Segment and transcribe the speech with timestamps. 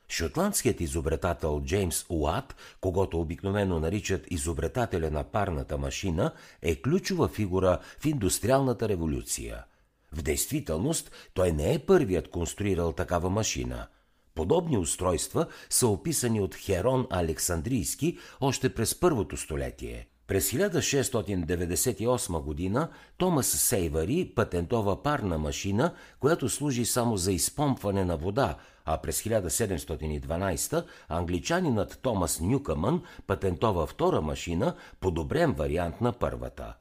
[0.08, 8.06] Шотландският изобретател Джеймс Уат, когато обикновено наричат изобретателя на парната машина, е ключова фигура в
[8.06, 9.64] индустриалната революция.
[10.12, 13.86] В действителност той не е първият конструирал такава машина.
[14.34, 23.46] Подобни устройства са описани от Херон Александрийски още през първото столетие– през 1698 година Томас
[23.46, 31.98] Сейвари патентова парна машина, която служи само за изпомпване на вода, а през 1712 англичанинът
[32.02, 36.74] Томас Нюкъмън патентова втора машина, подобрен вариант на първата.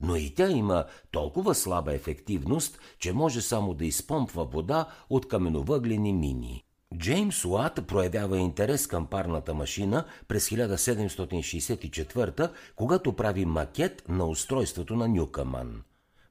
[0.00, 6.12] Но и тя има толкова слаба ефективност, че може само да изпомпва вода от каменовъглени
[6.12, 6.64] мини.
[6.96, 15.08] Джеймс Уат проявява интерес към парната машина през 1764, когато прави макет на устройството на
[15.08, 15.82] Нюкаман.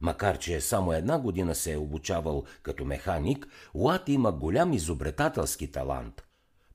[0.01, 6.23] Макар, че само една година се е обучавал като механик, Уат има голям изобретателски талант.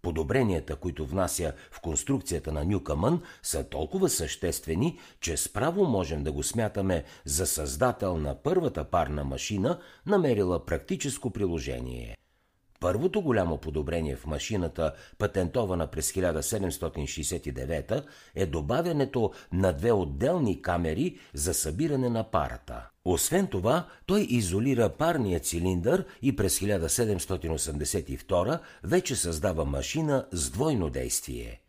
[0.03, 6.43] Подобренията, които внася в конструкцията на Нюкамън, са толкова съществени, че справо можем да го
[6.43, 12.17] смятаме за създател на първата парна машина, намерила практическо приложение–
[12.85, 18.05] Първото голямо подобрение в машината, патентована през 1769,
[18.35, 22.89] е добавянето на две отделни камери за събиране на парата.
[23.05, 31.61] Освен това, той изолира парния цилиндър и през 1782 вече създава машина с двойно действие.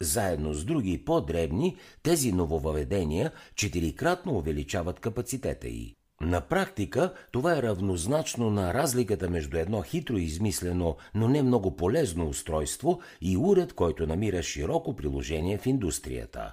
[0.00, 5.99] Заедно с други по-дребни, тези нововъведения четирикратно увеличават капацитета й.
[6.22, 12.28] На практика това е равнозначно на разликата между едно хитро измислено, но не много полезно
[12.28, 16.52] устройство и уред, който намира широко приложение в индустрията.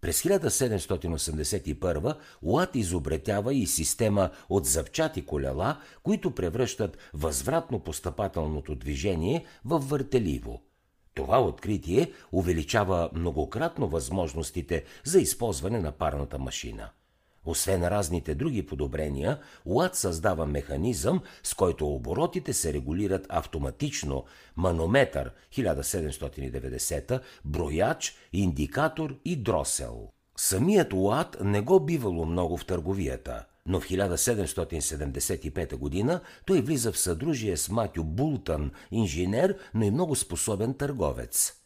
[0.00, 9.78] През 1781 Уат изобретява и система от завчати колела, които превръщат възвратно постъпателното движение в
[9.78, 10.62] въртеливо.
[11.14, 16.90] Това откритие увеличава многократно възможностите за използване на парната машина–
[17.46, 24.24] освен разните други подобрения, Уат създава механизъм, с който оборотите се регулират автоматично,
[24.56, 30.08] манометър 1790, брояч, индикатор и дросел.
[30.36, 36.20] Самият Уат не го бивало много в търговията, но в 1775 г.
[36.46, 41.52] той влиза в съдружие с Матю Бултън, инженер, но и много способен търговец–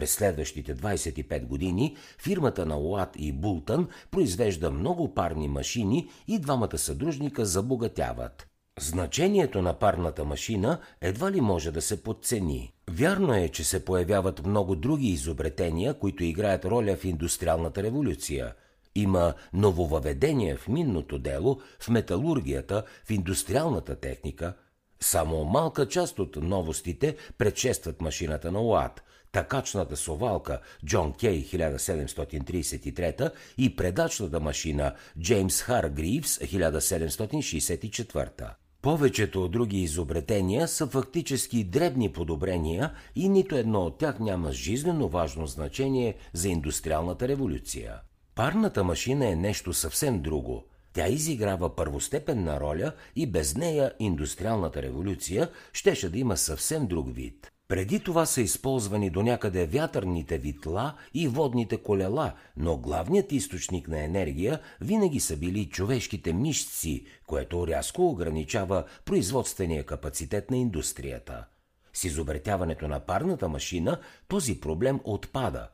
[0.00, 6.78] през следващите 25 години фирмата на Уат и Бултън произвежда много парни машини и двамата
[6.78, 8.46] съдружника забогатяват.
[8.80, 12.72] Значението на парната машина едва ли може да се подцени.
[12.90, 18.54] Вярно е, че се появяват много други изобретения, които играят роля в индустриалната революция.
[18.94, 24.54] Има нововъведения в минното дело, в металургията, в индустриалната техника.
[25.00, 29.02] Само малка част от новостите предшестват машината на Уат–
[29.32, 38.50] такачната совалка Джон Кей 1733 и предачната машина Джеймс Харгривс 1764.
[38.82, 45.08] Повечето от други изобретения са фактически дребни подобрения и нито едно от тях няма жизнено
[45.08, 48.00] важно значение за индустриалната революция.
[48.34, 50.64] Парната машина е нещо съвсем друго.
[50.92, 57.50] Тя изиграва първостепенна роля и без нея индустриалната революция щеше да има съвсем друг вид.
[57.70, 64.04] Преди това са използвани до някъде вятърните витла и водните колела, но главният източник на
[64.04, 71.44] енергия винаги са били човешките мишци, което рязко ограничава производствения капацитет на индустрията.
[71.92, 73.98] С изобретяването на парната машина
[74.28, 75.68] този проблем отпада.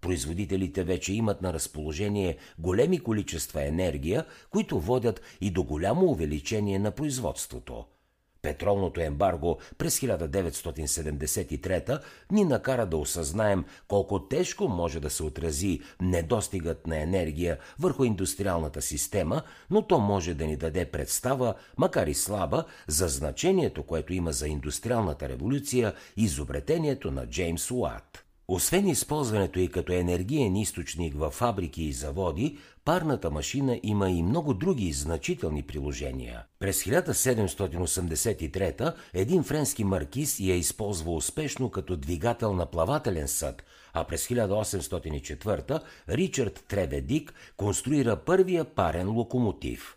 [0.00, 6.90] Производителите вече имат на разположение големи количества енергия, които водят и до голямо увеличение на
[6.90, 7.84] производството–
[8.42, 16.86] Петролното ембарго през 1973 ни накара да осъзнаем колко тежко може да се отрази недостигът
[16.86, 22.64] на енергия върху индустриалната система, но то може да ни даде представа, макар и слаба,
[22.86, 28.24] за значението, което има за индустриалната революция изобретението на Джеймс Уат.
[28.54, 34.54] Освен използването и като енергиен източник във фабрики и заводи, парната машина има и много
[34.54, 36.44] други значителни приложения.
[36.58, 44.26] През 1783 един френски маркиз я използва успешно като двигател на плавателен съд, а през
[44.26, 49.96] 1804 Ричард Треведик конструира първия парен локомотив.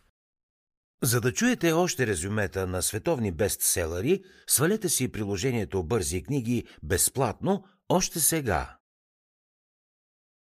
[1.03, 8.19] За да чуете още резюмета на световни бестселери, свалете си приложението Бързи книги безплатно– още
[8.19, 8.77] сега